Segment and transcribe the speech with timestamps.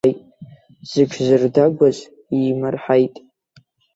[0.89, 1.97] Зыҽзырдагәаз
[2.37, 3.15] иимырҳаит.